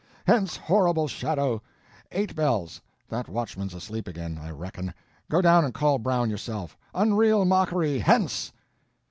[0.25, 1.61] Hence horrible shadow!
[2.11, 4.95] eight bells—that watchman's asleep again, I reckon,
[5.29, 8.51] go down and call Brown yourself, unreal mockery, hence!